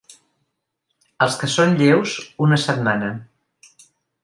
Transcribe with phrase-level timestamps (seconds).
[1.25, 2.17] Els que són lleus,
[2.47, 3.13] una setmana.